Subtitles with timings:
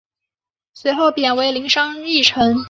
[0.73, 2.59] 随后贬为麟山驿丞。